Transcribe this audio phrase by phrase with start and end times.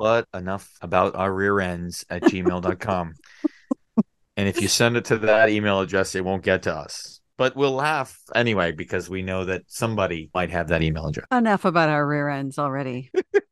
[0.00, 3.12] but enough about our rear ends at gmail.com.
[4.38, 7.20] and if you send it to that email address, it won't get to us.
[7.36, 11.26] But we'll laugh anyway because we know that somebody might have that email address.
[11.30, 13.10] Enough about our rear ends already.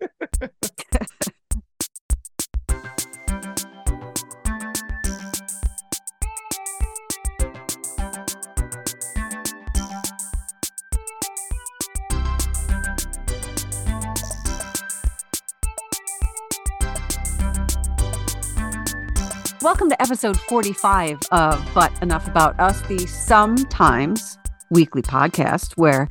[19.69, 24.39] Welcome to episode 45 of But Enough About Us, the sometimes
[24.71, 26.09] weekly podcast where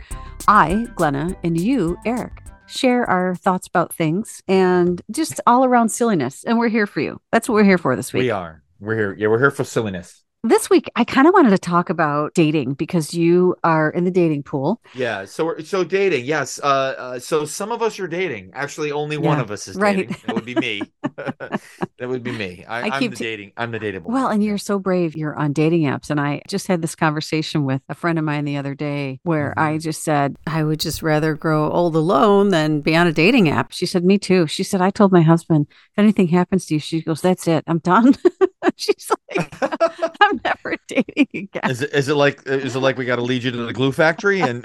[0.48, 6.44] I, Glenna, and you, Eric, share our thoughts about things and just all around silliness.
[6.44, 7.20] And we're here for you.
[7.32, 8.26] That's what we're here for this week.
[8.26, 8.62] We are.
[8.80, 9.16] We're here.
[9.18, 10.24] Yeah, we're here for silliness.
[10.44, 14.12] This week, I kind of wanted to talk about dating because you are in the
[14.12, 14.80] dating pool.
[14.94, 15.26] Yeah.
[15.26, 16.26] So so dating.
[16.26, 16.60] Yes.
[16.64, 18.52] Uh, uh so some of us are dating.
[18.54, 20.08] Actually, only one of us is right.
[20.08, 20.16] dating.
[20.26, 20.82] That would be me.
[21.98, 22.64] that would be me.
[22.70, 23.52] I, I am keep the dating.
[23.58, 24.04] I'm the dating.
[24.04, 25.18] Well, and you're so brave.
[25.18, 26.12] You're on dating apps.
[26.12, 29.54] And I just had this conversation with a friend of mine the other day where
[29.58, 29.62] Mhm.
[29.62, 33.50] I just said, I would just rather grow old alone than be on a dating
[33.50, 33.72] app.
[33.74, 34.46] She said, Me too.
[34.48, 37.64] She said, I told my husband, if anything happens to you, she goes, That's it.
[37.68, 38.16] I'm done.
[38.80, 39.54] She's like,
[40.22, 41.72] I'm never dating again.
[41.72, 43.74] Is it, is it like is it like we got to lead you to the
[43.74, 44.64] glue factory and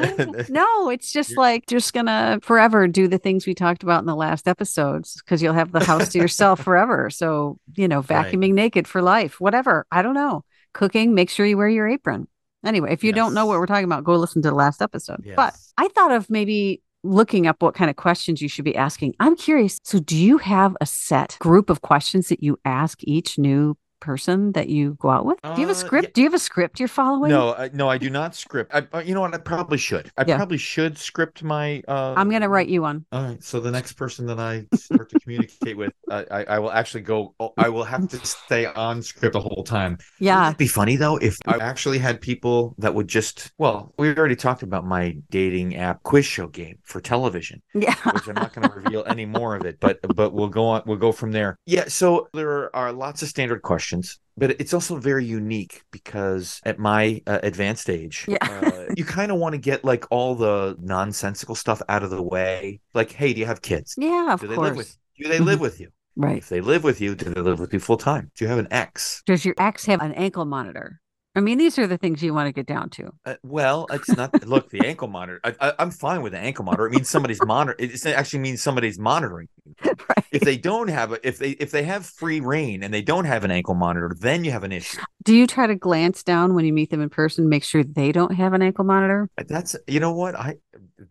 [0.51, 4.15] No, it's just like just gonna forever do the things we talked about in the
[4.15, 7.09] last episodes because you'll have the house to yourself forever.
[7.11, 8.33] So, you know, Right.
[8.33, 9.87] vacuuming naked for life, whatever.
[9.91, 10.45] I don't know.
[10.75, 12.29] Cooking, make sure you wear your apron.
[12.65, 15.23] Anyway, if you don't know what we're talking about, go listen to the last episode.
[15.35, 19.15] But I thought of maybe looking up what kind of questions you should be asking.
[19.19, 19.79] I'm curious.
[19.83, 24.53] So, do you have a set group of questions that you ask each new person
[24.53, 25.41] that you go out with?
[25.43, 26.05] Do you have a Uh, script?
[26.09, 26.11] yeah.
[26.15, 27.31] Do you have a script you're following?
[27.31, 28.75] No, I, no, I do not script.
[28.75, 29.33] I, uh, you know what?
[29.35, 30.11] I probably should.
[30.19, 30.37] I Yeah.
[30.37, 31.83] probably should script my.
[31.89, 33.05] Uh, I'm gonna write you one.
[33.13, 33.43] All right.
[33.43, 37.03] So the next person that I start to communicate with, I, I, I will actually
[37.03, 37.35] go.
[37.41, 39.99] oh, I will have to stay on script the whole time.
[40.19, 40.41] Yeah.
[40.41, 43.53] Wouldn't be funny though if I actually had people that would just.
[43.59, 47.95] Well, we already talked about my dating app quiz show game for television, Yeah.
[48.13, 50.83] which I'm not going to reveal any more of it, but but we'll go on.
[50.87, 51.57] We'll go from there.
[51.67, 51.85] Yeah.
[51.89, 53.92] So there are lots of standard questions.
[54.37, 58.39] But it's also very unique because at my uh, advanced age, Yeah.
[58.41, 62.23] uh, you kind of want to get like all the nonsensical stuff out of the
[62.23, 62.81] way.
[62.95, 63.95] Like, hey, do you have kids?
[63.99, 64.69] Yeah, of Do they course.
[64.69, 64.99] live with?
[65.19, 65.89] Do they live with you?
[66.17, 66.39] Right.
[66.39, 68.31] If they live with you, do they live with you full time?
[68.37, 69.23] Do you have an ex?
[69.27, 71.01] Does your ex have an ankle monitor?
[71.35, 73.11] I mean, these are the things you want to get down to.
[73.25, 74.47] Uh, well, it's not.
[74.47, 75.41] look, the ankle monitor.
[75.45, 76.87] I, I, I'm fine with the ankle monitor.
[76.89, 77.75] It means somebody's monitor.
[77.79, 79.49] It actually means somebody's monitoring.
[79.65, 79.75] you.
[80.09, 80.22] right.
[80.33, 83.25] If they don't have a, if they if they have free reign and they don't
[83.27, 84.99] have an ankle monitor, then you have an issue.
[85.23, 88.11] Do you try to glance down when you meet them in person, make sure they
[88.11, 89.29] don't have an ankle monitor?
[89.39, 90.57] Uh, that's you know what I.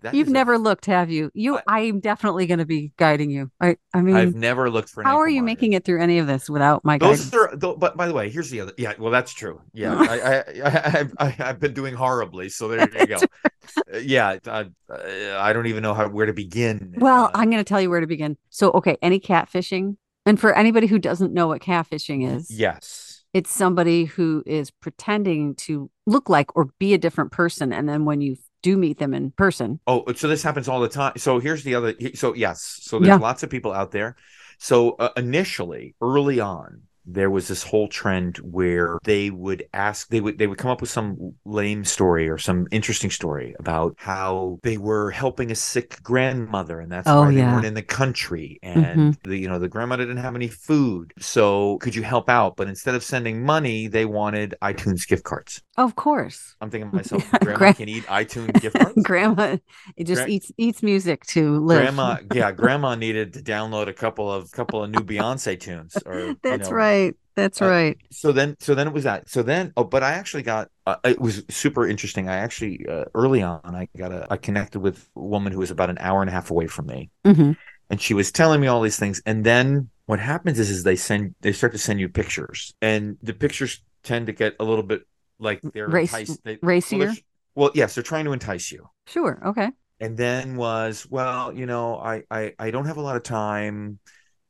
[0.01, 1.31] That You've is a- never looked, have you?
[1.33, 3.51] You, I- am definitely going to be guiding you.
[3.59, 5.01] I, I mean, I've never looked for.
[5.01, 5.45] An how are you monitor.
[5.45, 7.33] making it through any of this without my guidance?
[7.33, 8.73] Are, though, but by the way, here's the other.
[8.77, 9.61] Yeah, well, that's true.
[9.73, 12.49] Yeah, I, I, I, I, I've been doing horribly.
[12.49, 13.17] So there you go.
[13.77, 16.95] Uh, yeah, I, I don't even know how where to begin.
[16.97, 18.37] Well, Uh, I'm going to tell you where to begin.
[18.49, 23.51] So, okay, any catfishing, and for anybody who doesn't know what catfishing is, yes, it's
[23.51, 28.21] somebody who is pretending to look like or be a different person, and then when
[28.21, 31.13] you do meet them in person, Oh, so this happens all the time.
[31.17, 31.95] So here's the other.
[32.13, 33.17] So yes, so there's Yeah.
[33.17, 34.15] lots of people out there.
[34.59, 40.21] So uh, initially, early on, there was this whole trend where they would ask, they
[40.21, 44.59] would they would come up with some lame story or some interesting story about how
[44.63, 47.53] they were helping a sick grandmother, and that's Oh, why they yeah.
[47.53, 48.85] weren't in the country, and
[49.15, 49.29] mm-hmm.
[49.29, 51.13] the you know the grandmother didn't have any food.
[51.19, 52.55] So could you help out?
[52.55, 55.61] But instead of sending money, they wanted iTunes gift cards.
[55.77, 59.01] of course, I'm thinking to myself, grandma gran- can eat iTunes gift cards.
[59.03, 59.57] grandma
[59.95, 61.81] it just Gra- eats eats music to live.
[61.81, 65.97] Grandma, yeah, grandma needed to download a couple of couple of new Beyonce tunes.
[66.05, 66.75] Or you That's know.
[66.75, 66.91] right.
[67.35, 67.97] That's Uh, right.
[68.11, 69.29] So then, so then it was that.
[69.29, 70.69] So then, oh, but I actually got.
[70.85, 72.27] Uh, it was super interesting.
[72.27, 74.27] I actually uh, early on, I got a.
[74.29, 76.87] I connected with a woman who was about an hour and a half away from
[76.87, 77.53] me, hmm
[77.89, 79.21] and she was telling me all these things.
[79.25, 83.17] And then what happens is, is they send they start to send you pictures, and
[83.23, 85.03] the pictures tend to get a little bit
[85.39, 86.43] like they're Race- enticed.
[86.43, 86.97] They, racier?
[86.99, 87.23] Well, they're-
[87.55, 88.89] well, yes, they're trying to entice you.
[89.07, 89.41] Sure.
[89.45, 89.71] Okay.
[89.99, 93.99] and then was well you know I, I i don't have a lot of time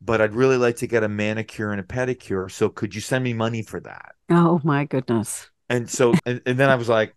[0.03, 3.23] but i'd really like to get a manicure and a pedicure so could you send
[3.23, 5.49] me money for that Oh my goodness.
[5.69, 7.15] and so and, and then i was like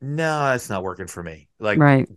[0.00, 2.08] no that's not working for me like Right.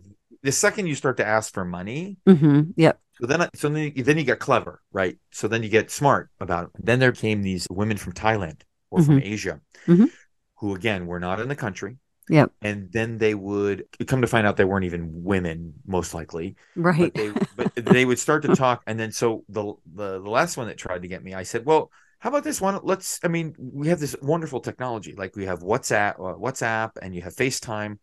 [0.42, 2.70] the second you start to ask for money mm-hmm.
[2.76, 3.00] Yep.
[3.20, 5.90] so then I, so then you, then you get clever right so then you get
[5.90, 8.60] smart about it then there came these women from thailand
[8.90, 9.24] or from Mhm.
[9.24, 10.10] asia Mhm.
[10.58, 11.98] who again were not in the country
[12.32, 12.50] Yep.
[12.62, 16.56] And then they would come to find out they weren't even women, most likely.
[16.74, 17.12] Right.
[17.12, 20.56] But they but they would start to talk, and then so the the the last
[20.56, 21.90] one that tried to get me, I said, well.
[22.18, 22.78] How about this one?
[22.84, 23.18] Let's.
[23.24, 25.12] I mean, we have this wonderful technology.
[25.18, 27.98] Like we have WhatsApp, uh, WhatsApp, and you have FaceTime.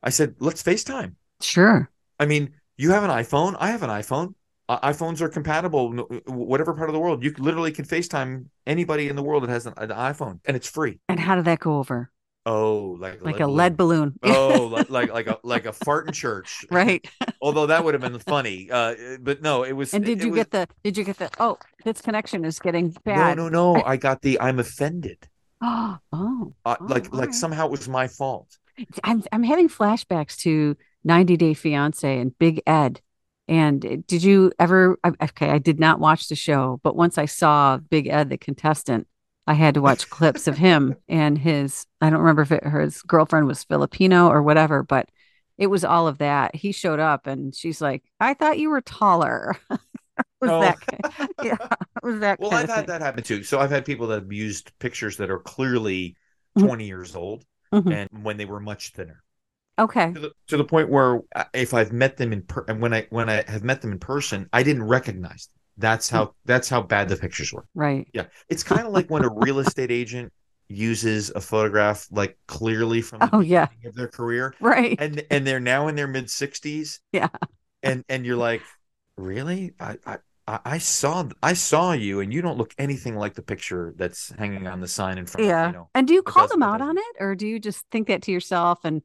[0.00, 1.16] I said, let's FaceTime.
[1.40, 1.90] Sure.
[2.20, 3.56] I mean, you have an iPhone.
[3.58, 4.34] I have an iPhone.
[4.68, 5.92] Uh, iPhones are compatible,
[6.26, 7.24] whatever part of the world.
[7.24, 10.68] You literally can FaceTime anybody in the world that has an, an iPhone, and it's
[10.68, 11.00] free.
[11.08, 12.12] And how did that go over?
[12.46, 14.18] Oh, like Like a lead balloon.
[14.22, 16.66] Oh, like, like like a like a fart in church.
[16.70, 17.06] right.
[17.40, 18.70] Although that would have been funny.
[18.70, 19.94] Uh, but no, it was.
[19.94, 22.90] And did you was- get the did you get the oh, this connection is getting
[23.04, 23.36] bad.
[23.38, 23.74] no, no.
[23.74, 23.82] No.
[23.84, 24.40] I got the.
[24.40, 25.28] I'm offended.
[25.66, 26.52] Oh, oh.
[26.66, 28.58] Uh, like all like somehow it was my fault.
[29.02, 33.00] I'm I'm having flashbacks to 90 Day Fiance and Big Ed.
[33.48, 34.98] And did you ever?
[35.22, 39.06] Okay, I did not watch the show, but once I saw Big Ed, the contestant,
[39.46, 41.86] I had to watch clips of him and his.
[42.00, 45.08] I don't remember if it, her his girlfriend was Filipino or whatever, but
[45.58, 46.54] it was all of that.
[46.54, 49.56] He showed up and she's like, "I thought you were taller."
[50.40, 50.60] was Oh.
[50.60, 50.80] that?
[50.80, 51.56] kind- Yeah,
[52.02, 52.40] was that.
[52.40, 53.42] Well, I've had that happen too.
[53.42, 56.16] So I've had people that have used pictures that are clearly
[56.58, 56.66] Mhm.
[56.66, 57.92] 20 years old, Mhm.
[58.12, 59.22] and when they were much thinner.
[59.76, 60.12] Okay.
[60.12, 62.94] to the, to the point where uh, if I've met them in per- and when
[62.94, 65.53] I when I have met them in person, I didn't recognize them.
[65.76, 67.66] That's how that's how bad the pictures were.
[67.74, 68.06] Right.
[68.14, 70.32] Yeah, it's kind of like when a real estate agent
[70.68, 73.68] uses a photograph like clearly from the Oh yeah.
[73.84, 74.96] of their career, Right.
[75.00, 77.00] and and they're now in their mid sixties.
[77.12, 77.28] Yeah.
[77.82, 78.62] and and you're like,
[79.16, 79.74] really?
[79.80, 79.98] I.
[80.06, 83.94] I I I saw I saw you, and you don't look anything like the picture
[83.96, 85.68] that's hanging on the sign in front Yeah.
[85.68, 85.78] of you.
[85.78, 85.88] Know.
[85.94, 88.32] And do you call them out on it, or do you just think that to
[88.32, 89.02] yourself and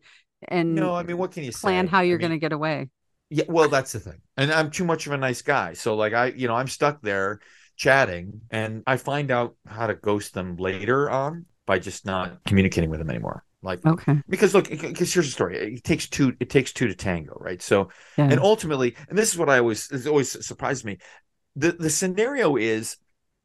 [0.49, 1.91] and No, I mean, what can you plan say?
[1.91, 2.89] how you're mean, going to get away?
[3.29, 4.21] Yeah, well, that's the thing.
[4.37, 5.73] And I'm too much of a nice guy.
[5.73, 7.39] So like I, you know, I'm stuck there
[7.75, 12.89] chatting and I find out how to ghost them later on by just not communicating
[12.89, 13.45] with them anymore.
[13.61, 14.21] Like Okay.
[14.27, 15.57] because look, because here's the story.
[15.75, 17.61] It takes two it takes two to tango, right?
[17.61, 18.29] So Yeah.
[18.31, 20.97] and ultimately, and this is what I always this always surprised me.
[21.55, 22.97] The the scenario is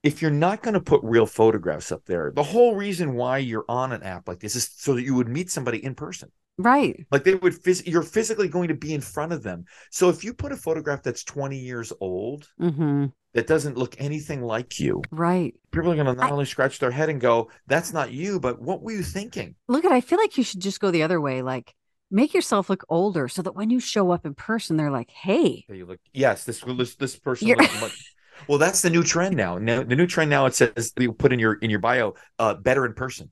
[0.03, 3.65] if you're not going to put real photographs up there, the whole reason why you're
[3.69, 6.31] on an app like this is so that you would meet somebody in person.
[6.59, 7.07] Right.
[7.11, 9.65] Like they would phys- you're physically going to be in front of them.
[9.91, 14.43] So if you put a photograph that's 20 years old hmm that doesn't look anything
[14.43, 15.55] like you, Right.
[15.73, 18.39] people are going to not I- only scratch their head and go, "That's not you,"
[18.41, 19.55] but what were you thinking?
[19.69, 19.93] Look at.
[19.93, 21.43] I feel like you should just go the other way.
[21.43, 21.75] Like
[22.11, 25.65] make yourself look older, so that when you show up in person, they're like, "Hey,
[25.69, 28.15] You look, yes, this this, this person looks much.
[28.49, 29.59] Well, that's the new trend now.
[29.59, 32.55] Now the new trend now it says you put in your in your bio, uh,
[32.55, 33.31] better in person.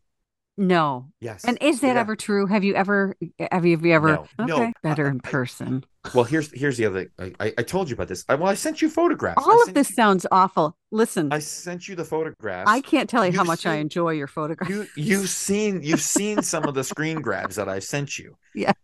[0.62, 1.44] No." Yes.
[1.44, 2.00] And is that Yeah.
[2.00, 2.46] ever true?
[2.46, 3.14] Have you ever?
[3.50, 4.08] Have you, have you ever?
[4.38, 4.46] No.
[4.46, 4.56] No.
[4.56, 4.72] Okay.
[4.82, 5.84] Better in I- I- person.
[6.14, 7.12] Well, here's here's the other.
[7.18, 8.24] I, I, I told you about this.
[8.28, 9.46] I, well, I sent you photographs.
[9.46, 10.76] All of this you- sounds awful.
[10.90, 12.68] Listen, I sent you the photographs.
[12.68, 14.68] I can't tell you how You've much I enjoy your photographs.
[14.70, 18.36] you you've seen you've seen some of the screen grabs that I've sent you.
[18.54, 18.74] yes.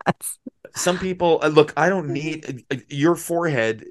[0.77, 1.73] Some people uh, look.
[1.77, 3.85] I don't need uh, your forehead.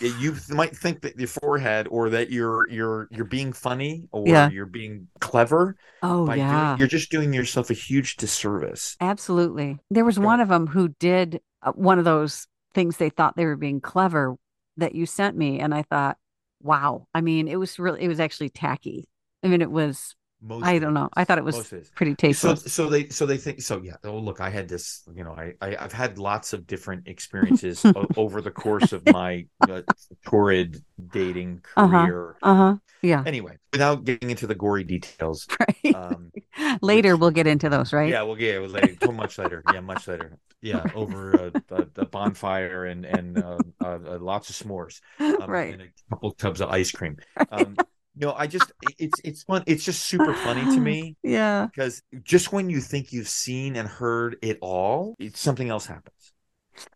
[0.00, 4.50] You might think that your forehead, or that you're you're you're being funny, or Yeah.
[4.50, 5.76] you're being clever.
[6.02, 6.76] Oh by doing- yeah.
[6.78, 8.96] you're just doing yourself a huge disservice.
[9.00, 9.78] Absolutely.
[9.90, 13.36] There was Go one of them who did uh, one of those things they thought
[13.36, 14.36] they were being clever
[14.76, 15.60] that you sent me.
[15.60, 16.16] And I thought,
[16.62, 17.06] wow.
[17.14, 19.08] I mean, it was really, it was actually tacky.
[19.42, 21.08] I mean, it was, Most I don't know.
[21.14, 22.64] I thought it was pretty So, tasteless.
[22.72, 23.96] so they, so they think, so yeah.
[24.04, 25.02] Oh, look, I had this.
[25.14, 29.04] You know, I, I I've had lots of different experiences o- over the course of
[29.04, 29.82] my uh,
[30.24, 32.06] torrid dating Uh-huh.
[32.06, 32.36] career.
[32.42, 32.76] Uh huh.
[33.02, 33.22] Yeah.
[33.26, 35.94] Anyway, without getting into the gory details, Right.
[35.94, 36.32] um,
[36.82, 38.10] Later, which- we'll get into those, right?
[38.10, 39.62] Yeah, well, yeah, it was later, too much later.
[39.66, 40.38] Yeah, much later.
[40.62, 45.00] Yeah, over a, a, a bonfire and and uh, uh, uh, lots of s'mores,
[45.40, 45.72] um, right.
[45.72, 47.16] and a couple tubs of ice cream.
[47.50, 47.80] Um,
[48.16, 49.64] no, I just it's it's fun.
[49.66, 51.68] It's just super funny to me Yeah.
[51.72, 56.32] because just when you think you've seen and heard it all, it's something else happens.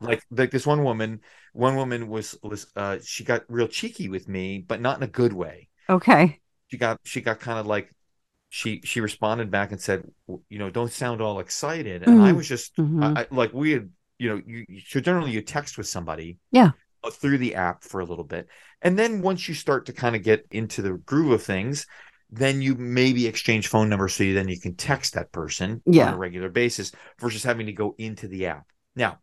[0.00, 1.21] Like like this one woman,
[1.54, 5.09] one woman was was uh she got real cheeky with me, but not in a
[5.09, 6.40] good way Okay.
[6.68, 7.90] she got she got kind of like
[8.50, 10.04] she she responded back and said
[10.49, 12.35] you know don't sound all excited and i Mhm.
[12.35, 13.16] was just Mhm.
[13.16, 16.38] I, I like we had you know you, you so generally you text with somebody
[16.50, 16.73] Yeah.
[17.04, 18.49] Uh, through the app for a little bit
[18.82, 21.87] and then once you start to kind of get into the groove of things
[22.30, 26.08] then you maybe exchange phone numbers so you then you can text that person Yeah.
[26.08, 29.18] on a regular basis versus having to go into the app now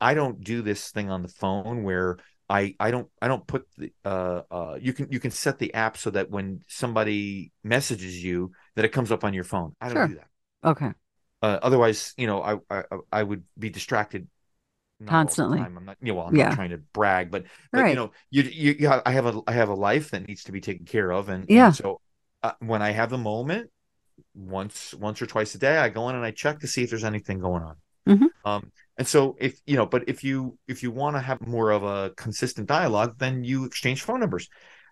[0.00, 3.66] i don't do this thing on the phone where I, I don't I don't put
[3.76, 8.22] the uh uh you can you can set the app so that when somebody messages
[8.22, 9.74] you that it comes up on your phone.
[9.80, 10.06] I don't Sure.
[10.06, 10.28] do that.
[10.62, 10.92] Okay.
[11.42, 14.35] Uh, otherwise, you know, I, I I would be distracted not all the
[15.04, 15.60] Constantly.
[15.60, 16.46] I'm not, you know, well, I'm Yeah.
[16.46, 17.90] not trying to brag, but but Right.
[17.90, 20.52] you know, you you, you I have a I have a life that needs to
[20.52, 21.72] be taken care of, and, and Yeah.
[21.72, 22.00] so
[22.42, 23.70] uh, when I have the moment,
[24.34, 26.90] once once or twice a day, I go in and I check to see if
[26.90, 27.76] there's anything going on.
[28.06, 28.28] Mhm.
[28.44, 31.70] Um, and so if you know, but if you if you want to have more
[31.70, 34.48] of a consistent dialogue, then you exchange phone numbers.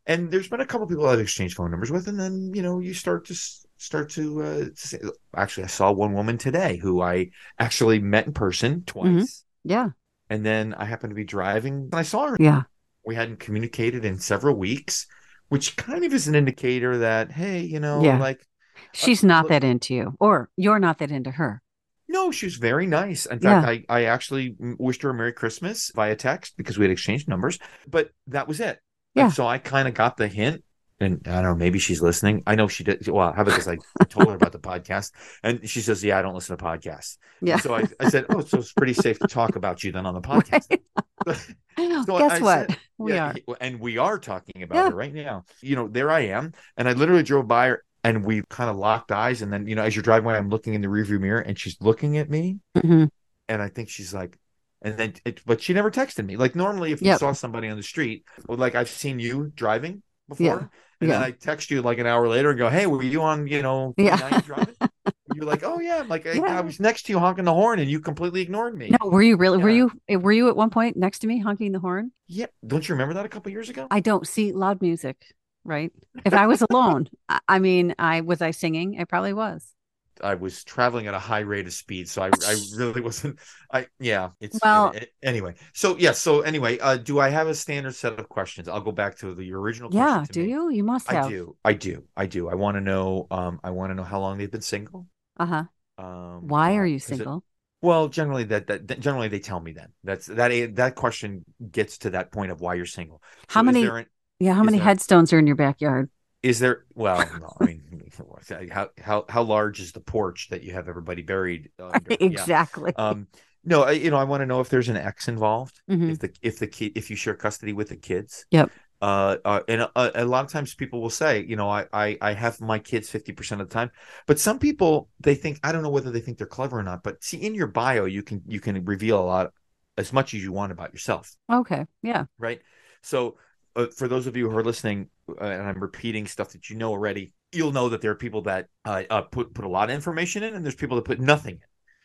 [0.07, 2.81] And there's been a couple people I've exchanged phone numbers with, and then you know
[2.81, 3.35] you start to
[3.79, 4.99] start to, uh, to say,
[5.37, 9.91] actually, I saw one woman today who I actually met in person twice, Yeah.
[10.31, 12.37] and then I happened to be driving and I saw her.
[12.41, 12.63] Yeah.
[13.07, 15.07] We hadn't communicated in several weeks,
[15.49, 18.19] which kind of is an indicator that hey, you know, Yeah.
[18.19, 21.61] like uh, She's not look- that into you, or you're not that into her.
[22.09, 23.27] No, she was very nice.
[23.27, 23.63] In Yeah.
[23.63, 27.29] fact, I, I actually wished her a Merry Christmas via text because we had exchanged
[27.29, 28.79] numbers, but that was it.
[29.15, 29.25] Yeah.
[29.25, 30.65] And so I kind of got the hint.
[31.01, 32.43] And I don't know, maybe she's listening.
[32.47, 33.07] I know she did.
[33.09, 33.67] Well, how about this?
[33.67, 35.11] I told her about the podcast,
[35.43, 37.19] and she says, Yeah, I don't listen to podcasts.
[37.43, 37.59] Yeah.
[37.59, 40.15] So I, I said, Oh, so it's pretty safe to talk about you then on
[40.15, 40.79] the podcast.
[41.77, 42.71] So Guess I what?
[42.71, 43.57] said- we Yeah, are.
[43.61, 44.91] and we are talking about Yeah.
[44.91, 45.45] her right now.
[45.61, 48.77] You know, there I am, and I literally drove by her, and we kind of
[48.77, 51.19] locked eyes, and then you know, as you're driving by, I'm looking in the rearview
[51.19, 53.11] mirror, and she's looking at me, Mhm.
[53.49, 54.39] and I think she's like,
[54.83, 56.37] and then, it, but she never texted me.
[56.37, 57.19] Like normally, if you Yep.
[57.19, 60.59] saw somebody on the street, like I've seen you driving before, Yeah.
[61.01, 61.15] and Yeah.
[61.19, 63.47] then I text you like an hour later and go, "Hey, were you on?
[63.47, 64.41] You know, Yeah.
[64.41, 64.75] driving?"
[65.35, 66.59] You're like, "Oh yeah," I'm like I, Yeah.
[66.59, 68.91] I was next to you honking the horn, and you completely ignored me.
[69.01, 69.59] No, were you really?
[69.59, 69.91] Were you?
[70.09, 72.13] eh, Were you at one point next to me honking the horn?
[72.27, 73.87] Yeah, don't you remember that a couple years ago?
[73.91, 75.35] I don't see loud music.
[75.65, 75.93] Right.
[76.27, 79.01] If I was alone, I, I mean, I was I singing.
[79.01, 79.74] I probably was.
[80.23, 83.39] I was traveling at a high rate of speed, so I, I really wasn't.
[83.73, 85.55] I yeah, it's Well- a- anyway.
[85.73, 88.69] So yeah, so anyway, uh, do I have a standard set of questions?
[88.69, 89.93] I'll go back to the original.
[89.93, 90.25] Yeah.
[90.31, 90.51] Do me.
[90.51, 90.71] you?
[90.71, 91.27] You must have.
[91.27, 91.57] I do.
[91.65, 92.05] I do.
[92.17, 92.49] I do.
[92.49, 93.27] I want to know.
[93.31, 95.07] Um, I want to know how long they've been single.
[95.39, 95.65] Uh huh.
[95.99, 97.45] Um, Why uh, are you is it- single?
[97.83, 99.89] well, generally that, that that- generally they tell me then.
[100.05, 103.23] That's that that question gets to that point of why you're single.
[103.49, 104.07] How So many- an-
[104.39, 104.55] Yeah.
[104.55, 106.11] How many there- headstones are in your backyard?
[106.45, 106.85] Is there?
[106.95, 108.11] Well, no, I mean,
[108.71, 111.71] how how how large is the porch that you have everybody buried?
[111.81, 112.11] Under?
[112.11, 112.19] Yeah.
[112.21, 112.95] exactly.
[112.97, 113.29] Um,
[113.65, 115.81] no, I, you know, I want to know if there's an ex involved.
[115.91, 116.11] Mhm.
[116.13, 118.45] If the if the kid if you share custody with the kids.
[118.51, 118.71] Yep.
[119.01, 122.19] Uh, uh and a, a lot of times people will say, you know, I I,
[122.21, 123.91] I have my kids fifty percent of the time,
[124.27, 127.03] but some people they think I don't know whether they think they're clever or not,
[127.03, 129.51] but see in your bio you can you can reveal a lot
[129.97, 131.87] as much as you want about yourself, Okay.
[132.03, 132.27] Yeah.
[132.39, 132.61] right?
[133.03, 133.39] So
[133.77, 136.77] uh, for those of you who are listening, uh, and I'm repeating stuff that you
[136.77, 139.91] know already, you'll know that there are people that uh, uh, put put a lot
[139.91, 141.61] of information in, and there's people that put nothing in.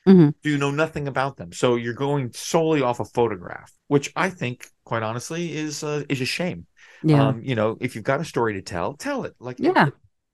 [0.07, 0.33] Mhm.
[0.43, 1.51] Do you know nothing about them?
[1.51, 6.21] So you're going solely off a photograph, which I think, quite honestly, is uh, is
[6.21, 6.65] a shame.
[7.03, 7.27] Yeah.
[7.27, 9.35] Um, you know, if you've got a story to tell, tell it.
[9.39, 9.89] Like, Yeah.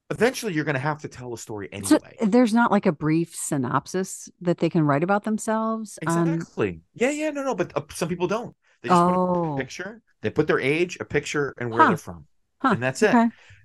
[0.08, 2.16] Eventually, you're going to have to tell a story So anyway.
[2.22, 5.98] there's not like a brief synopsis that they can write about themselves.
[6.06, 6.80] Um, Exactly.
[6.94, 7.56] yeah, yeah, no, no.
[7.56, 8.54] But uh, some people don't.
[8.82, 9.56] They just put a oh.
[9.58, 10.02] picture.
[10.22, 11.88] They put their age, a picture, and where Huh.
[11.88, 12.26] they're from,
[12.62, 12.70] Huh.
[12.74, 13.14] and that's it.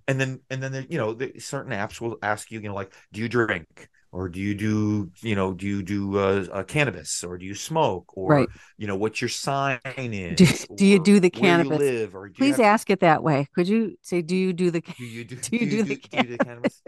[0.08, 2.76] And then and then there- you know the, certain apps will ask you you know
[2.76, 6.64] like do you drink or do you do you know do you do uh, uh,
[6.64, 8.50] cannabis or do you smoke or Right.
[8.78, 11.80] you know what your sign is Do- do you do the where you cannabis?
[11.80, 13.48] live or do Please have- ask it that way.
[13.56, 14.82] Could you say, do you do the?
[14.82, 16.82] do you do, do you do the do you do cannabis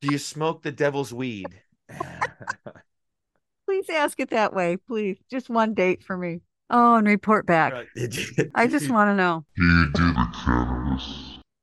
[0.00, 1.46] do you smoke the devil's weed
[3.66, 4.76] Please ask it that way.
[4.76, 5.18] Please.
[5.30, 6.40] Just one date for me.
[6.70, 7.72] Oh, and report back.
[7.72, 7.86] Right.
[8.54, 9.44] I just want to know.
[9.56, 10.71] Do you do the cannabis?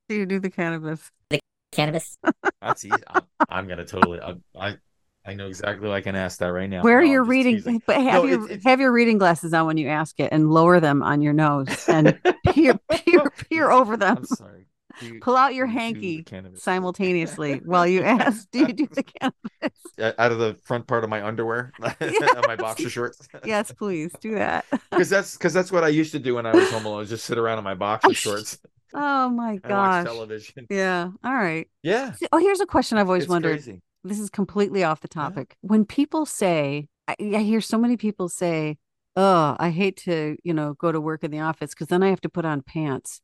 [0.08, 1.10] Do you do the cannabis?
[1.30, 1.40] The
[1.72, 2.16] cannabis.
[2.62, 4.76] that's easy I'm, I'm gonna totally I, I
[5.24, 7.24] I know exactly what I can ask that right now Where are No, I'm your
[7.24, 7.56] reading?
[7.56, 7.82] teasing.
[7.86, 10.32] But have No, your it's- it's- have your reading glasses on when you ask it,
[10.32, 12.18] and lower them on your nose and
[12.48, 14.16] peer peer peer over them.
[14.18, 14.66] I'm sorry
[15.00, 18.72] you- Pull out your do you do the hanky simultaneously while you ask, "Do you
[18.72, 22.88] do the cannabis?" Uh, out of the front part of my underwear of my boxer
[22.90, 24.64] shorts Yes, please do that.
[24.90, 27.24] because that's because that's what i used to do when i was home alone just
[27.26, 28.58] sit around in my boxer shorts
[28.94, 30.04] Oh my gosh.
[30.04, 31.10] television Yeah.
[31.24, 31.68] All right.
[31.82, 33.52] yeah Oh, here's a question I've always it's wondered.
[33.62, 33.82] crazy.
[34.04, 35.56] this is completely off the topic.
[35.60, 38.78] When people say, I, I hear so many people say,
[39.16, 42.10] "Oh, I hate to, you know, go to work in the office because then I
[42.10, 43.20] have to put on pants."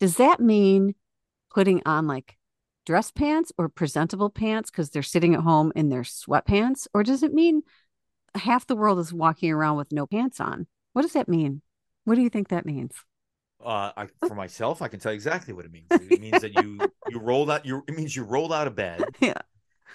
[0.00, 0.94] Does that mean
[1.50, 2.36] putting on like
[2.84, 7.22] dress pants or presentable pants because they're sitting at home in their sweatpants, or does
[7.22, 7.62] it mean
[8.34, 10.66] half the world is walking around with no pants on?
[10.92, 11.62] What does that mean?
[12.04, 12.94] What do you think that means?
[13.66, 16.54] Uh I, for myself i can tell you exactly what it means it means that
[16.54, 19.34] you you rolled out you it means you rolled out of bed Yeah.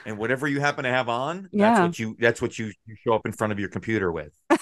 [0.06, 3.14] and whatever you happen to have on that's what you that's what you, you show
[3.14, 4.34] up in front of your computer with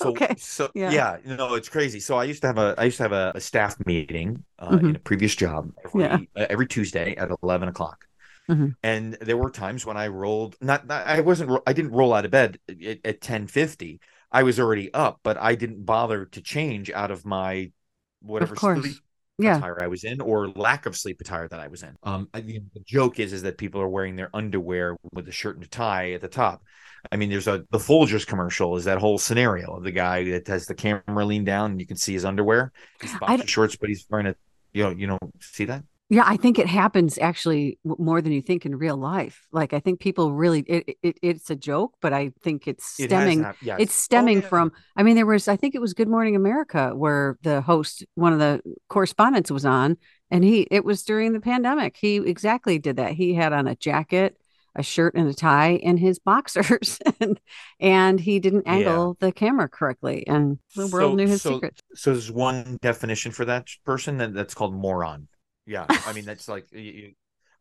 [0.00, 0.36] So, Okay.
[0.38, 0.92] so Yeah.
[0.92, 1.16] yeah.
[1.26, 1.98] you know, it's crazy.
[1.98, 4.68] So I used to have a, I used to have a, a staff meeting uh,
[4.76, 4.90] Mhm.
[4.90, 6.18] in a previous job every, Yeah.
[6.36, 8.06] uh, every Tuesday at eleven o'clock.
[8.48, 8.76] Mhm.
[8.84, 12.24] And there were times when I rolled, not, not I wasn't, I didn't roll out
[12.24, 13.98] of bed at, at ten fifty.
[14.30, 17.72] I was already up, but I didn't bother to change out of my
[18.22, 18.96] whatever sleep
[19.38, 19.58] Yeah.
[19.58, 21.94] attire I was in or lack of sleep attire that I was in.
[22.02, 25.56] Um, I, the joke is is that people are wearing their underwear with a shirt
[25.56, 26.62] and a tie at the top.
[27.12, 30.48] I mean, there's a the Folgers commercial is that whole scenario of the guy that
[30.48, 33.88] has the camera leaned down and you can see his underwear, his boxer shorts, but
[33.88, 34.34] he's wearing a
[34.72, 38.40] you know you know see that Yeah, I think it happens actually more than you
[38.40, 39.46] think in real life.
[39.52, 43.10] Like I think people really it, it it's a joke, but I think it's It
[43.10, 43.76] stemming hap- yes.
[43.78, 44.48] it's Oh, stemming yeah.
[44.48, 48.06] from I mean there was I think it was Good Morning America where the host
[48.14, 49.98] one of the correspondents was on
[50.30, 51.96] and he it was during the pandemic.
[52.00, 53.12] He exactly did that.
[53.12, 54.38] He had on a jacket,
[54.74, 57.38] a shirt and a tie and his boxers and
[57.80, 58.72] and he didn't Yeah.
[58.76, 61.80] angle the camera correctly and the world So- knew his so- secret.
[61.94, 65.28] So there's one definition for that person, and that's called moron.
[65.68, 67.12] Yeah, I mean that's like, you, you-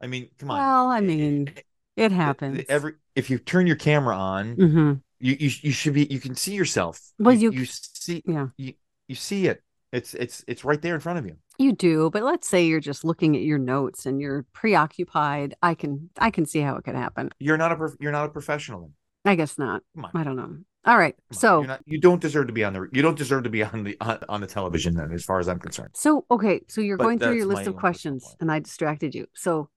[0.01, 0.59] I mean, come on.
[0.59, 1.49] Well, I mean,
[1.95, 2.63] it happens.
[2.69, 6.35] Every if you turn your camera on, hmm you, you you should be you can
[6.35, 7.01] see yourself.
[7.17, 8.47] Well, you, you see Yeah.
[8.57, 8.73] you
[9.07, 9.63] you see it.
[9.91, 11.37] It's it's it's right there in front of you.
[11.57, 15.55] You do, but let's say you're just looking at your notes and you're preoccupied.
[15.63, 17.31] I can I can see how it could happen.
[17.39, 18.81] You're not a prof- you're not a professional.
[18.81, 18.93] Then.
[19.25, 19.81] I guess not.
[19.95, 20.11] Come on.
[20.13, 20.57] I don't know.
[20.87, 21.15] All right.
[21.31, 23.83] So not, you don't deserve to be on the you don't deserve to be on
[23.83, 25.89] the on, on the television then, as far as I'm concerned.
[25.93, 28.37] so okay, so you're But going through your list of questions point.
[28.41, 29.27] and I distracted you.
[29.35, 29.69] So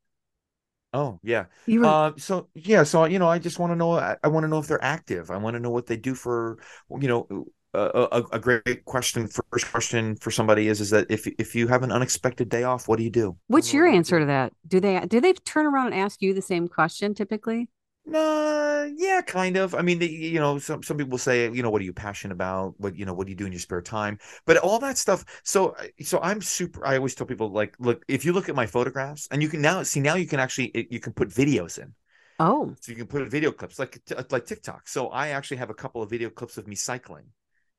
[0.93, 1.45] Oh yeah.
[1.67, 3.93] you were Uh, so yeah, so you know, I just want to know.
[3.93, 5.31] I, I want to know if they're active.
[5.31, 6.59] I want to know what they do for,
[7.01, 9.29] you know, a, a, a great question.
[9.29, 12.89] First question for somebody is is that if if you have an unexpected day off,
[12.89, 13.37] what do you do?
[13.47, 14.53] what's your answer to that?
[14.67, 17.69] Do they do they turn around and ask you the same question typically?
[18.07, 19.75] Nah, yeah, kind of.
[19.75, 22.33] I mean, they, you know, some some people say, you know, what are you passionate
[22.35, 22.75] about?
[22.79, 24.19] What you know, what do you do in your spare time?
[24.47, 25.25] But all that stuff.
[25.45, 26.85] So, so I'm super.
[26.85, 29.61] I always tell people, like, look, if you look at my photographs, and you can
[29.61, 31.95] now see now you can actually you can put videos in.
[32.39, 34.89] Oh, So you can put video clips like like TikTok.
[34.89, 37.27] So I actually have a couple of video clips of me cycling.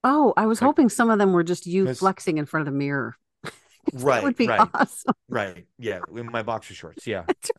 [0.04, 2.74] oh, I was Like- hoping some of them were just you flexing in front of
[2.74, 3.16] the mirror.
[3.44, 3.54] that
[3.94, 4.70] Right, would be right.
[4.74, 5.16] awesome.
[5.28, 5.66] Right.
[5.80, 6.02] Yeah.
[6.16, 7.08] In my boxer shorts.
[7.08, 7.24] Yeah.
[7.28, 7.52] That's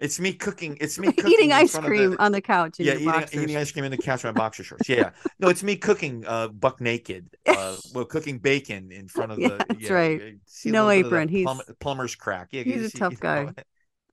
[0.00, 0.78] It's me cooking.
[0.80, 3.72] It's me cooking Eating ice cream the- on the couch in yeah, eating, eating ice
[3.72, 4.88] cream in the couch in my boxer shorts.
[4.88, 5.10] Yeah.
[5.40, 7.30] No, it's me cooking uh buck naked.
[7.46, 10.22] Uh well cooking bacon in front of Yeah, the that's yeah, right.
[10.64, 11.28] No little bit of that apron.
[11.28, 12.48] He's- plum- plumber's crack.
[12.52, 13.44] Yeah, he's a see- tough guy.
[13.44, 13.52] know.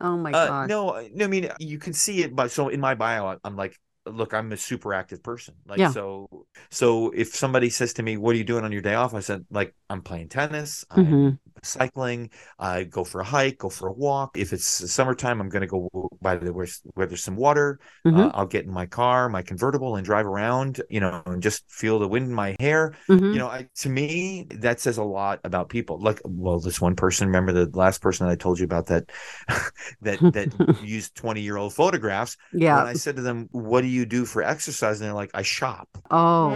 [0.02, 2.96] oh my Uh, no, no, I mean you can see it, but so in my
[2.96, 5.56] bio, I'm like, look, I'm a super active person.
[5.68, 5.92] Like, Yeah.
[5.92, 6.28] so,
[6.72, 9.20] so if somebody says to me, "What are you doing on your day off?" I
[9.20, 11.40] said, like, I'm playing tennis, I'm Mhm.
[11.64, 14.38] cycling, I go for a hike, go for a walk.
[14.38, 15.90] If it's summertime, I'm going to go
[16.22, 17.80] by the where, where there's some water.
[18.12, 18.32] Uh, Mhm.
[18.34, 20.82] I'll get in my car, my convertible, and drive around.
[20.90, 23.26] You know, and just feel the wind in my hair Mhm.
[23.32, 26.96] you know I, to me that says a lot about people like well this one
[26.96, 29.10] person remember the last person that i told you about that
[30.02, 32.76] that that used 20 year old photographs yeah.
[32.76, 35.44] when i said to them what do you do for exercise and they're like i
[35.44, 36.50] shop Oh,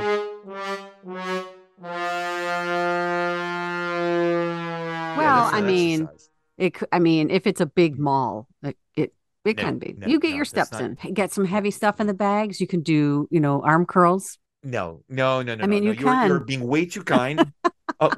[5.18, 6.30] Well, I mean, exercise.
[6.58, 6.78] it.
[6.92, 9.14] I mean, if it's a big mall, it it,
[9.46, 9.94] it No, can be.
[9.98, 11.14] no, you get no, your steps not- in.
[11.14, 12.60] Get some heavy stuff in the bags.
[12.62, 14.38] You can do, you know, arm curls.
[14.64, 16.02] no no no no I mean, you no.
[16.02, 17.52] You're, you're being way too kind
[18.02, 18.12] oh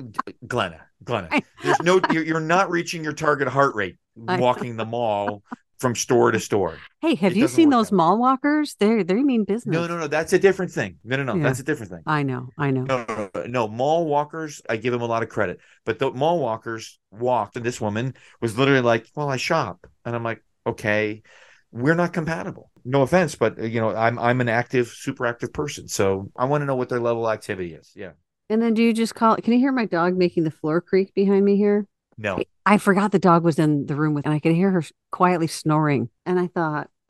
[0.48, 1.30] glenna glenna
[1.64, 5.44] there's no you're, you're not reaching your target heart rate walking the mall
[5.82, 7.98] from store to store Hey, have It you seen those way.
[7.98, 8.76] mall walkers?
[8.80, 9.76] They they mean business.
[9.76, 11.44] no no no that's a different thing no no no Yeah.
[11.44, 12.50] that's a different thing I know.
[12.58, 12.84] I know.
[12.84, 15.60] No, no, no, no, mall walkers, I give them a lot of credit.
[15.86, 19.86] But the mall walkers walked, and this woman was literally like, Well, I shop.
[20.06, 21.24] And I'm like, Okay,
[21.72, 22.72] we're not compatible.
[22.86, 25.88] No offense, but you know, I'm I'm an active, super active person.
[25.88, 27.92] So I want to know what their level of activity is.
[27.96, 28.12] Yeah.
[28.50, 29.38] And then do you just call?
[29.38, 31.88] Can you hear my dog making the floor creak behind me here?
[32.22, 32.42] No.
[32.66, 35.48] I forgot the dog was in the room with, and I could hear her quietly
[35.48, 36.10] snoring.
[36.26, 36.90] And I thought,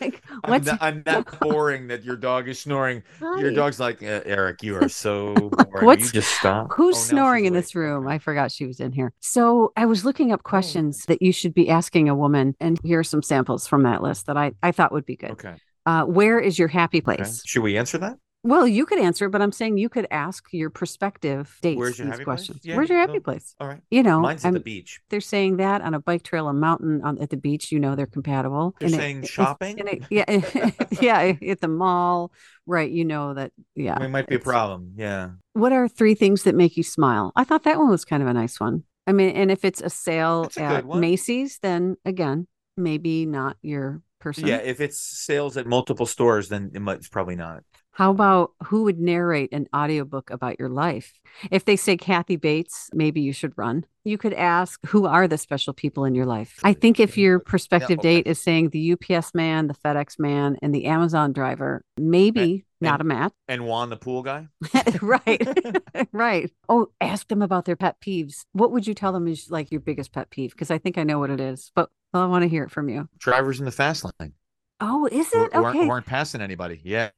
[0.00, 3.02] like, I'm what's not, I'm not boring that your dog is snoring.
[3.20, 5.86] Your dog's like, uh, Eric, you are so boring.
[5.86, 6.72] What's- you just stop.
[6.74, 8.08] Who's Oh, snoring in this room?
[8.08, 9.12] I forgot she was in here.
[9.20, 13.00] So I was looking up questions that you should be asking a woman, and here
[13.00, 15.32] are some samples from that list that I, I thought would be good.
[15.32, 15.54] Okay.
[15.84, 17.16] Uh, where is your happy okay.
[17.16, 17.42] place?
[17.44, 18.16] Should we answer that?
[18.44, 22.06] Well, you could answer, but I'm saying you could ask your prospective dates Where's your
[22.06, 22.46] these happy place?
[22.46, 22.60] questions.
[22.64, 23.20] Yeah, Where's your happy no.
[23.20, 23.54] place?
[23.60, 23.80] All right.
[23.88, 25.00] You know, Mine's at I'm- the beach.
[25.10, 27.70] they're saying that on a bike trail, a mountain on, at the beach.
[27.70, 28.74] You know, they're compatible.
[28.80, 29.78] They're And saying it's- shopping?
[29.78, 32.32] and it- yeah, yeah, at the mall,
[32.66, 32.90] right?
[32.90, 33.52] You know that.
[33.76, 34.94] Yeah, It might be a problem.
[34.96, 35.30] Yeah.
[35.52, 37.30] What are three things that make you smile?
[37.36, 38.82] I thought that one was kind of a nice one.
[39.06, 40.86] I mean, and if it's a sale That's at.
[40.86, 44.46] Macy's, then again, maybe not your person.
[44.48, 47.62] Yeah, if it's sales at multiple stores, then it might, it's probably not.
[47.92, 51.20] How about who would narrate an audiobook about your life?
[51.50, 53.84] If they say Kathy Bates, maybe you should run.
[54.04, 56.58] You could ask, who are the special people in your life?
[56.64, 58.16] I think if your prospective okay.
[58.16, 63.02] date is saying the UPS man, the FedEx man, and the Amazon driver, maybe not
[63.02, 63.32] a match.
[63.46, 64.48] And Juan, the pool guy.
[65.02, 65.46] right.
[66.12, 66.50] right.
[66.68, 68.46] Oh, ask them about their pet peeves.
[68.52, 70.52] What would you tell them is like your biggest pet peeve?
[70.52, 72.70] Because I think I know what it is, but well, I want to hear it
[72.70, 73.08] from you.
[73.18, 74.32] Drivers in the fast lane.
[74.80, 75.52] Oh, is who- it?
[75.52, 75.86] who aren't, Okay.
[75.86, 76.80] who aren't passing anybody.
[76.82, 77.10] Yeah.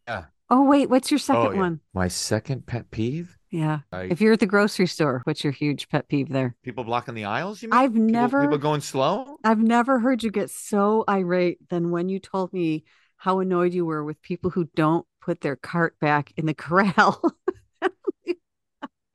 [0.57, 0.89] Oh, wait.
[0.89, 1.59] What's your oh, second Oh, yeah.
[1.59, 1.81] one?
[1.95, 3.37] My second pet peeve.
[3.51, 3.81] Yeah.
[3.91, 6.55] I, If you're at the grocery store, what's your huge pet peeve there?
[6.63, 7.61] people blocking the aisles.
[7.61, 7.79] You mean?
[7.81, 9.37] I've People- never people going slow.
[9.43, 12.85] I've never heard you get so irate than when you told me
[13.17, 17.21] how annoyed you were with people who don't put their cart back in the corral.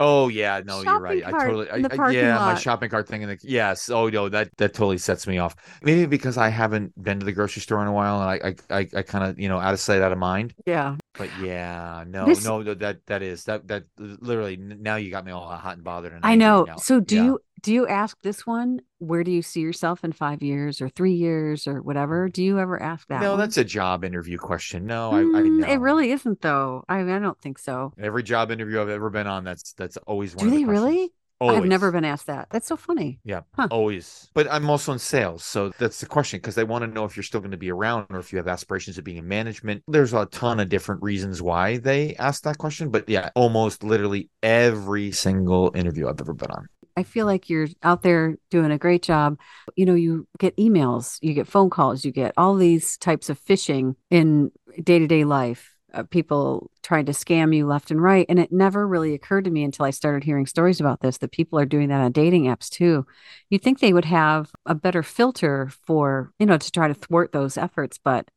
[0.02, 1.26] Oh yeah, no, you're right.
[1.26, 3.90] I totally, I, I- yeah, my shopping cart thing in the yes.
[3.90, 5.56] Oh no, that that totally sets me off.
[5.84, 8.80] Maybe because I haven't been to the grocery store in a while, and I I
[8.80, 10.54] I, I kind of you know out of sight, out of mind.
[10.66, 10.96] yeah.
[11.18, 15.26] But yeah, no, This- no, no, that that is that that literally now you got
[15.26, 16.14] me all hot and bothered.
[16.14, 16.64] And I know.
[16.64, 16.78] now.
[16.78, 17.24] So do Yeah.
[17.24, 20.90] you do you ask this one, where do you see yourself in five years or
[20.90, 22.30] three years or whatever?
[22.30, 23.22] Do you ever ask that?
[23.22, 23.40] No, one?
[23.40, 24.86] that's a job interview question.
[24.86, 26.84] No, I, I Mm, it really isn't though.
[26.88, 27.94] I, I don't think so.
[28.00, 29.44] every job interview I've ever been on.
[29.44, 30.46] That's that's always one.
[30.46, 30.92] Do of the they really?
[30.96, 31.12] questions.
[31.42, 32.50] I've never been asked that.
[32.52, 33.20] That's so funny.
[33.24, 33.42] Yeah.
[33.72, 34.30] Always.
[34.34, 35.46] But I'm also in sales.
[35.46, 37.72] So that's the question because they want to know if you're still going to be
[37.72, 39.84] around or if you have aspirations of being in management.
[39.88, 42.90] There's a ton of different reasons why they ask that question.
[42.90, 46.68] But yeah, almost literally every single interview I've ever been on.
[47.00, 49.40] I feel like you're out there doing a great job.
[49.78, 53.40] You know, you get emails, you get phone calls, you get all these types of
[53.40, 54.52] phishing in
[54.84, 55.78] day to day life.
[55.94, 58.26] Uh, people trying to scam you left and right.
[58.28, 61.32] And it never really occurred to me until I started hearing stories about this that
[61.32, 63.08] people are doing that on dating apps too.
[63.50, 67.32] You'd think they would have a better filter for, you know, to try to thwart
[67.32, 68.28] those efforts, but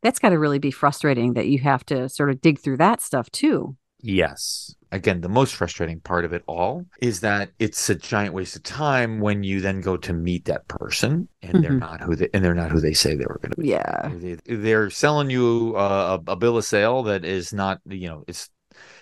[0.00, 3.00] that's got to really be frustrating that you have to sort of dig through that
[3.00, 3.76] stuff too.
[4.02, 4.74] Yes.
[4.90, 8.62] Again, the most frustrating part of it all is that it's a giant waste of
[8.62, 11.80] time when you then go to meet that person and they're Mhm.
[11.80, 13.68] not who they and they're not who they say they were going to be.
[13.68, 14.10] Yeah.
[14.14, 18.24] They, they're selling you uh, a, a bill of sale that is not, you know,
[18.26, 18.50] it's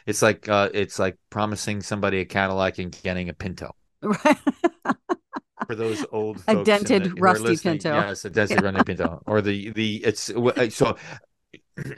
[0.07, 3.75] it's like uh, it's like promising somebody a Cadillac and getting a Pinto.
[4.03, 4.37] Right.
[5.67, 7.93] For those old A folks dented, the- rusty Pinto.
[7.95, 10.97] yes, a dented rusty Pinto, or the the it's uh, so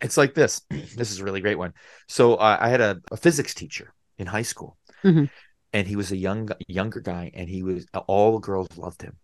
[0.02, 0.60] it's like this.
[0.96, 1.72] This is a really great one.
[2.08, 5.30] So uh, I had a, a physics teacher in high school, Mhm.
[5.72, 9.16] and he was a young younger guy, and he was all the girls loved him.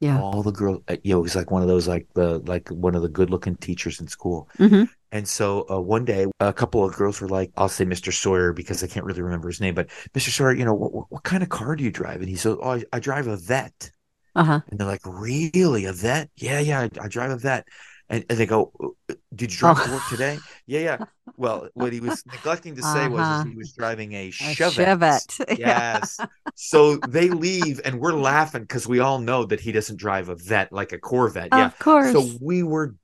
[0.00, 0.20] Yeah.
[0.20, 2.96] All the girls, uh, you know, he's like one of those like the like one
[2.96, 4.48] of the good looking teachers in school.
[4.58, 4.88] Mhm.
[5.12, 8.10] And so uh, one day, a couple of girls were like, "I'll say Mr.
[8.12, 10.30] Sawyer because I can't really remember his name, but Mr.
[10.30, 12.72] Sawyer, you know, what, what, kind of car do you drive?" And he said, "Oh,
[12.72, 13.92] I, I drive a vet."
[14.34, 14.60] Uh huh.
[14.68, 16.30] And they're like, "Really, a vet?
[16.36, 17.68] Yeah, yeah, I, I drive a vet."
[18.12, 18.70] And, and they go,
[19.10, 19.94] "Uh, "Did you drive to Oh.
[19.94, 20.98] work today?" Yeah, yeah.
[21.36, 23.40] Well, what he was neglecting to say was Uh-huh.
[23.44, 25.26] is he was driving a A Chevette.
[25.36, 25.58] Chevette.
[25.58, 26.18] Yes.
[26.54, 30.36] so they leave, and we're laughing because we all know that he doesn't drive a
[30.36, 31.48] vet like a Corvette.
[31.52, 31.66] Yeah.
[31.66, 32.12] Of course.
[32.12, 32.94] So we were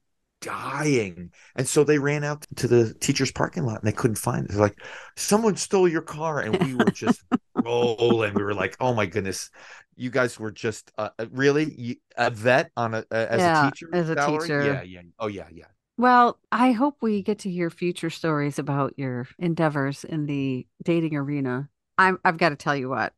[0.40, 1.32] dying.
[1.56, 4.52] And so they ran out to the teacher's parking lot and they couldn't find it.
[4.52, 4.80] They're like,
[5.16, 6.40] someone stole your car.
[6.40, 7.22] And we were just
[7.64, 8.34] rolling.
[8.34, 9.50] We were like, oh my goodness.
[9.96, 13.74] You guys were just uh, uh, really a vet on a, a as Yeah, a
[13.74, 14.54] teacher as a salary?
[14.56, 14.58] teacher.
[14.58, 15.02] Yeah, yeah.
[15.18, 15.66] Oh yeah, yeah.
[15.96, 21.16] Well, I hope we get to hear future stories about your endeavors in the dating
[21.16, 21.68] arena.
[21.98, 23.12] I'm, I've got to tell you what,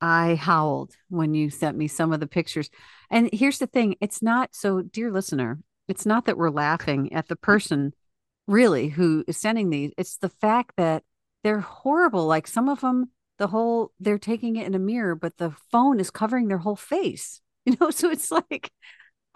[0.00, 2.70] I howled when you sent me some of the pictures.
[3.10, 5.58] And here's the thing it's not so, dear listener,
[5.92, 7.92] it's not that we're laughing at the person
[8.46, 9.92] really who is sending these.
[9.98, 11.02] It's the fact that
[11.44, 12.24] they're horrible.
[12.24, 16.00] Like some of them, the whole, they're taking it in a mirror, but the phone
[16.00, 17.40] is covering their whole face.
[17.64, 18.72] You know, so it's like,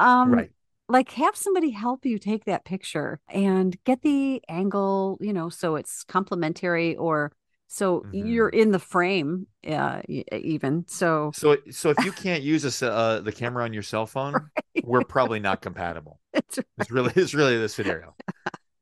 [0.00, 0.50] um, right.
[0.88, 5.76] like have somebody help you take that picture and get the angle you know so
[5.76, 7.30] it's complementary or
[7.76, 8.12] so Mhm.
[8.12, 10.00] you're in the frame uh
[10.32, 14.06] even so So so if you can't use a, uh, the camera on your cell
[14.06, 14.50] phone,
[14.82, 16.20] we're probably not compatible.
[16.32, 18.16] it's It's really it's really the scenario.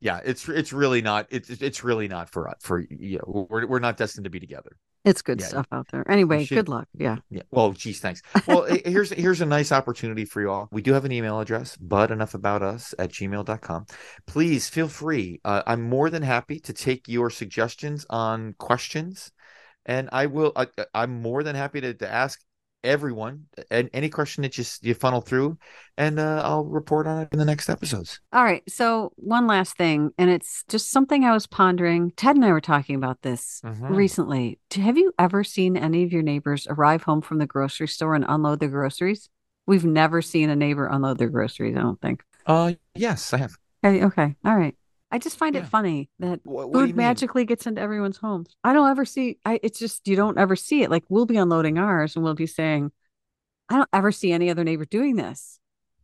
[0.01, 3.65] Yeah, it's it's really not it's it's really not for us for you know, we're
[3.65, 4.75] we're not destined to be together.
[5.05, 7.43] it's good Yeah, stuff out there anyway should- good luck yeah Yeah.
[7.51, 8.21] Well, geez, thanks.
[8.47, 10.67] Well, here's here's a nice opportunity for you all.
[10.71, 13.85] We do have an email address, but enough about us at gmail.com.
[14.27, 15.39] Please feel free.
[15.45, 19.31] Uh, I'm more than happy to take your suggestions on questions.
[19.85, 22.41] And I will I, I'm more than happy to, to ask
[22.85, 25.57] everyone and any question that you, you funnel through
[25.97, 28.19] and uh, I'll report on it in the next episodes.
[28.33, 32.45] all right so one last thing and it's just something i was pondering ted and
[32.45, 33.95] i were talking about this Mhm.
[33.95, 38.15] recently have you ever seen any of your neighbors arrive home from the grocery store
[38.15, 39.29] and unload their groceries
[39.67, 43.53] we've never seen a neighbor unload their groceries i don't think Uh yes, I have.
[43.83, 44.35] Okay, okay.
[44.45, 44.75] All right.
[45.15, 45.61] I just find Yeah.
[45.61, 47.07] it funny that What, what do you food mean?
[47.07, 48.49] magically gets into everyone's homes.
[48.65, 50.89] I don't ever see I it's just you don't ever see it.
[50.91, 52.91] Like we'll be unloading ours and we'll be saying,
[53.69, 55.59] I don't ever see any other neighbor doing this.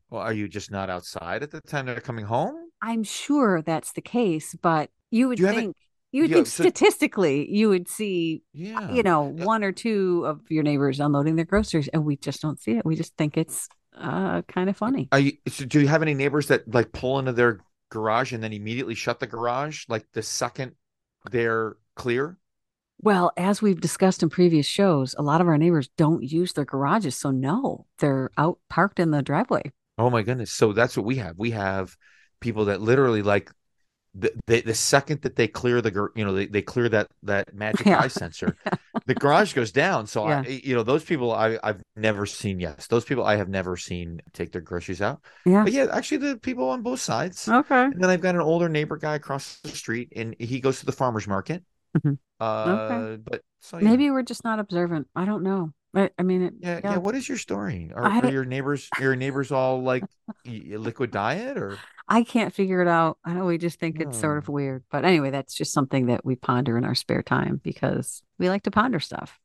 [0.09, 2.55] Well, are you just not outside at the time they're coming home?
[2.81, 5.75] I'm sure that's the case, but you would You think
[6.13, 8.91] you would yeah, think so- statistically you would see Yeah.
[8.93, 9.45] you know Yeah.
[9.45, 12.85] one or two of your neighbors unloading their groceries and we just don't see it
[12.85, 16.13] we just think it's uh kind of funny Are you, so do you have any
[16.13, 17.59] neighbors that like pull into their
[17.91, 20.75] garage and then immediately shut the garage like the second
[21.31, 22.37] they're clear?
[22.99, 26.65] well as we've discussed in previous shows a lot of our neighbors don't use their
[26.65, 30.51] garages so no they're out parked in the driveway Oh my goodness.
[30.51, 31.37] So that's what we have.
[31.37, 31.95] We have
[32.39, 33.51] people that literally like
[34.13, 37.53] the the, the second that they clear the you know they, they clear that that
[37.53, 37.99] magic Yeah.
[37.99, 38.55] eye sensor,
[39.05, 40.07] the garage goes down.
[40.07, 40.43] So Yeah.
[40.45, 42.59] I you know those people I I've never seen.
[42.59, 45.21] Yes, those people I have never seen take their groceries out.
[45.45, 47.47] yeah But yeah, actually the people on both sides.
[47.47, 50.79] okay And then I've got an older neighbor guy across the street, and he goes
[50.79, 51.63] to the farmers market.
[51.97, 52.17] Mhm.
[52.39, 53.83] Uh, but so yeah.
[53.89, 57.15] maybe we're just not observant i don't know i, I mean it, Yeah, yeah, What
[57.15, 57.91] is your story?
[57.93, 60.03] Are, I- are your neighbors your neighbors all like
[60.45, 61.77] liquid diet or?
[62.07, 63.19] I can't figure it out.
[63.23, 64.39] I know we just think it's sort hmm.
[64.39, 64.83] of weird.
[64.91, 68.63] But anyway, that's just something that we ponder in our spare time because we like
[68.63, 69.39] to ponder stuff.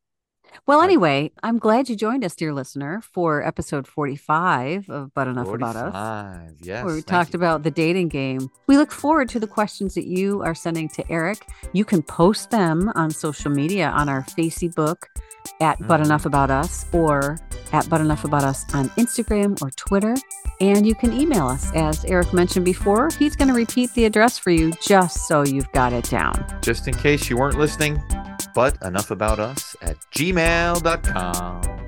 [0.66, 5.48] Well, anyway, I'm glad you joined us, dear listener, for episode 45 of But Enough
[5.48, 5.92] About Us.
[5.92, 6.85] 45, Yes.
[6.85, 7.38] Where we talked you.
[7.38, 8.48] about the dating game.
[8.66, 11.46] We look forward to the questions that you are sending to Eric.
[11.72, 15.04] You can post them on social media on our Facebook
[15.61, 16.04] at But Mhm.
[16.06, 17.38] Enough About Us or
[17.72, 20.14] at But Enough About Us on Instagram or Twitter.
[20.61, 21.70] And you can email us.
[21.74, 25.70] As Eric mentioned before, he's going to repeat the address for you just so you've
[25.72, 26.44] got it down.
[26.62, 28.02] Just in case you weren't listening,
[28.54, 31.86] but enough about us at gmail.com.